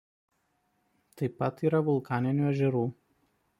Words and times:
Taip 1.21 1.35
pat 1.43 1.63
yra 1.69 1.83
vulkaninių 1.91 2.51
ežerų. 2.55 2.85